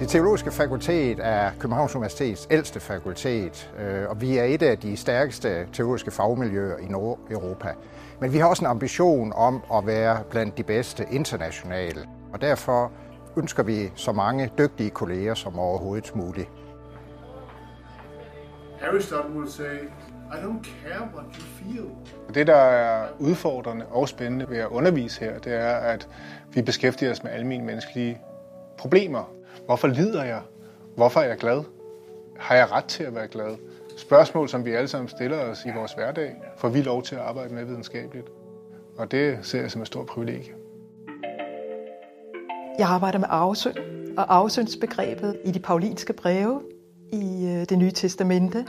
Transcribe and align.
Det 0.00 0.08
teologiske 0.08 0.50
fakultet 0.50 1.18
er 1.22 1.50
Københavns 1.60 1.96
Universitets 1.96 2.48
ældste 2.50 2.80
fakultet, 2.80 3.70
øh, 3.78 4.08
og 4.08 4.20
vi 4.20 4.38
er 4.38 4.44
et 4.44 4.62
af 4.62 4.78
de 4.78 4.96
stærkeste 4.96 5.66
teologiske 5.72 6.10
fagmiljøer 6.10 6.76
i 6.76 6.86
Nordeuropa. 6.86 7.74
Men 8.20 8.32
vi 8.32 8.38
har 8.38 8.46
også 8.48 8.64
en 8.64 8.70
ambition 8.70 9.32
om 9.32 9.62
at 9.74 9.86
være 9.86 10.22
blandt 10.30 10.58
de 10.58 10.62
bedste 10.62 11.06
internationale, 11.10 12.08
og 12.32 12.40
derfor 12.40 12.92
ønsker 13.36 13.62
vi 13.62 13.92
så 13.94 14.12
mange 14.12 14.50
dygtige 14.58 14.90
kolleger 14.90 15.34
som 15.34 15.58
overhovedet 15.58 16.16
muligt. 16.16 16.48
Aristotle 18.92 19.34
would 19.34 19.48
say, 19.48 19.76
I 20.32 20.36
don't 20.36 20.64
care 20.64 21.08
what 21.14 21.26
you 21.34 21.42
feel. 21.42 21.88
Det, 22.34 22.46
der 22.46 22.56
er 22.56 23.08
udfordrende 23.18 23.86
og 23.86 24.08
spændende 24.08 24.50
ved 24.50 24.58
at 24.58 24.68
undervise 24.68 25.20
her, 25.20 25.38
det 25.38 25.54
er, 25.54 25.74
at 25.74 26.08
vi 26.52 26.62
beskæftiger 26.62 27.10
os 27.10 27.22
med 27.22 27.30
alle 27.32 27.46
mine 27.46 27.64
menneskelige 27.64 28.18
problemer. 28.78 29.35
Hvorfor 29.66 29.88
lider 29.88 30.24
jeg? 30.24 30.40
Hvorfor 30.96 31.20
er 31.20 31.28
jeg 31.28 31.36
glad? 31.36 31.62
Har 32.38 32.54
jeg 32.54 32.72
ret 32.72 32.84
til 32.84 33.04
at 33.04 33.14
være 33.14 33.28
glad? 33.28 33.56
Spørgsmål, 33.96 34.48
som 34.48 34.64
vi 34.64 34.72
alle 34.72 34.88
sammen 34.88 35.08
stiller 35.08 35.38
os 35.38 35.64
i 35.64 35.70
vores 35.76 35.92
hverdag, 35.92 36.34
får 36.56 36.68
vi 36.68 36.82
lov 36.82 37.02
til 37.02 37.14
at 37.14 37.20
arbejde 37.20 37.54
med 37.54 37.64
videnskabeligt. 37.64 38.28
Og 38.98 39.10
det 39.10 39.38
ser 39.42 39.60
jeg 39.60 39.70
som 39.70 39.80
et 39.80 39.86
stort 39.86 40.06
privilegie. 40.06 40.54
Jeg 42.78 42.88
arbejder 42.88 43.18
med 43.18 43.26
arvesynd 43.30 43.76
og 44.16 44.34
arvesyndsbegrebet 44.34 45.38
i 45.44 45.50
de 45.50 45.58
paulinske 45.58 46.12
breve 46.12 46.62
i 47.12 47.46
øh, 47.46 47.68
det 47.68 47.78
nye 47.78 47.90
testamente. 47.90 48.66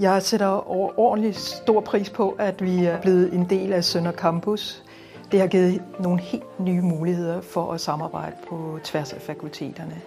Jeg 0.00 0.22
sætter 0.22 0.46
overordentlig 0.46 1.34
stor 1.34 1.80
pris 1.80 2.10
på, 2.10 2.36
at 2.38 2.62
vi 2.64 2.84
er 2.84 3.00
blevet 3.00 3.34
en 3.34 3.50
del 3.50 3.72
af 3.72 3.84
Sønder 3.84 4.12
Campus. 4.12 4.83
Det 5.32 5.40
har 5.40 5.46
givet 5.46 5.82
nogle 6.00 6.20
helt 6.20 6.60
nye 6.60 6.80
muligheder 6.80 7.40
for 7.40 7.72
at 7.72 7.80
samarbejde 7.80 8.36
på 8.48 8.78
tværs 8.84 9.12
af 9.12 9.20
fakulteterne. 9.20 10.00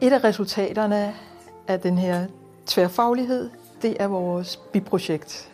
Et 0.00 0.12
af 0.12 0.24
resultaterne 0.24 1.14
af 1.68 1.80
den 1.80 1.98
her 1.98 2.26
tværfaglighed, 2.66 3.50
det 3.82 3.96
er 4.00 4.06
vores 4.06 4.56
biprojekt. 4.56 5.50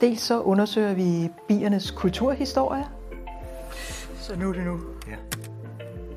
Dels 0.00 0.20
så 0.20 0.40
undersøger 0.40 0.94
vi 0.94 1.30
biernes 1.48 1.90
kulturhistorie. 1.90 2.84
Så 4.18 4.36
nu 4.36 4.48
er 4.48 4.52
det 4.52 4.64
nu. 4.64 4.80
Ja. 5.08 5.16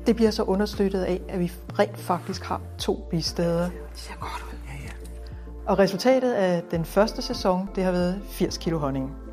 Det 0.06 0.16
bliver 0.16 0.30
så 0.30 0.42
understøttet 0.42 1.02
af, 1.02 1.20
at 1.28 1.40
vi 1.40 1.52
rent 1.78 1.98
faktisk 1.98 2.44
har 2.44 2.60
to 2.78 3.06
bisteder. 3.10 3.64
Det 3.64 3.72
ser 3.94 4.14
godt 4.20 4.44
ud. 4.52 4.58
Ja, 4.68 4.72
ja. 4.84 4.90
Og 5.66 5.78
resultatet 5.78 6.32
af 6.32 6.62
den 6.70 6.84
første 6.84 7.22
sæson, 7.22 7.68
det 7.74 7.84
har 7.84 7.92
været 7.92 8.20
80 8.28 8.58
kilo 8.58 8.78
honning. 8.78 9.25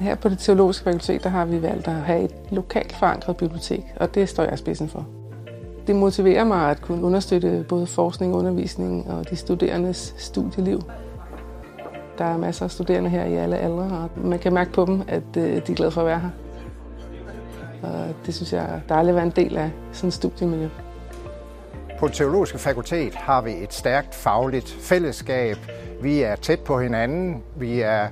Her 0.00 0.14
på 0.14 0.28
det 0.28 0.38
teologiske 0.38 0.84
fakultet, 0.84 1.24
der 1.24 1.30
har 1.30 1.44
vi 1.44 1.62
valgt 1.62 1.88
at 1.88 1.94
have 1.94 2.22
et 2.24 2.34
lokalt 2.50 2.92
forankret 2.92 3.36
bibliotek, 3.36 3.84
og 3.96 4.14
det 4.14 4.28
står 4.28 4.42
jeg 4.42 4.58
spidsen 4.58 4.88
for. 4.88 5.06
Det 5.86 5.96
motiverer 5.96 6.44
mig 6.44 6.70
at 6.70 6.82
kunne 6.82 7.04
understøtte 7.04 7.64
både 7.68 7.86
forskning, 7.86 8.34
undervisning 8.34 9.10
og 9.10 9.30
de 9.30 9.36
studerendes 9.36 10.14
studieliv. 10.18 10.82
Der 12.18 12.24
er 12.24 12.36
masser 12.36 12.64
af 12.64 12.70
studerende 12.70 13.10
her 13.10 13.24
i 13.24 13.34
alle 13.34 13.58
aldre, 13.58 13.82
og 13.82 14.10
man 14.24 14.38
kan 14.38 14.52
mærke 14.52 14.72
på 14.72 14.84
dem, 14.84 15.02
at 15.08 15.36
øh, 15.36 15.66
de 15.66 15.72
er 15.72 15.76
glade 15.76 15.90
for 15.90 16.00
at 16.00 16.06
være 16.06 16.20
her. 16.20 16.30
Og 17.82 18.14
det 18.26 18.34
synes 18.34 18.52
jeg 18.52 18.64
er 18.64 18.80
dejligt 18.88 19.10
at 19.10 19.14
være 19.14 19.24
en 19.24 19.32
del 19.36 19.56
af 19.56 19.70
sådan 19.92 20.08
et 20.08 20.14
studiemiljø. 20.14 20.68
På 21.98 22.08
teologiske 22.08 22.58
fakultet 22.58 23.14
har 23.14 23.42
vi 23.42 23.52
et 23.52 23.74
stærkt 23.74 24.14
fagligt 24.14 24.68
fællesskab. 24.68 25.56
Vi 26.02 26.20
er 26.20 26.36
tæt 26.36 26.60
på 26.60 26.80
hinanden. 26.80 27.42
Vi 27.56 27.80
er 27.80 28.08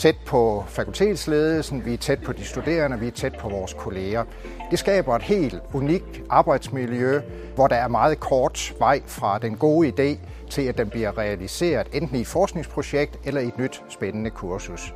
tæt 0.00 0.16
på 0.26 0.64
fakultetsledelsen, 0.68 1.84
vi 1.84 1.94
er 1.94 1.98
tæt 1.98 2.22
på 2.22 2.32
de 2.32 2.44
studerende, 2.44 3.00
vi 3.00 3.06
er 3.06 3.10
tæt 3.10 3.32
på 3.40 3.48
vores 3.48 3.74
kolleger. 3.74 4.24
Det 4.70 4.78
skaber 4.78 5.16
et 5.16 5.22
helt 5.22 5.62
unikt 5.72 6.22
arbejdsmiljø, 6.30 7.20
hvor 7.54 7.66
der 7.66 7.76
er 7.76 7.88
meget 7.88 8.20
kort 8.20 8.74
vej 8.78 9.02
fra 9.06 9.38
den 9.38 9.56
gode 9.56 9.88
idé 9.88 10.18
til, 10.50 10.62
at 10.62 10.78
den 10.78 10.90
bliver 10.90 11.18
realiseret 11.18 11.86
enten 11.92 12.16
i 12.16 12.20
et 12.20 12.26
forskningsprojekt 12.26 13.18
eller 13.24 13.40
i 13.40 13.46
et 13.46 13.58
nyt 13.58 13.82
spændende 13.88 14.30
kursus. 14.30 14.94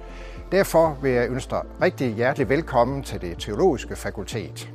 Derfor 0.52 0.98
vil 1.02 1.12
jeg 1.12 1.30
ønske 1.30 1.50
dig 1.50 1.62
rigtig 1.82 2.14
hjertelig 2.14 2.48
velkommen 2.48 3.02
til 3.02 3.20
det 3.20 3.36
teologiske 3.38 3.96
fakultet. 3.96 4.70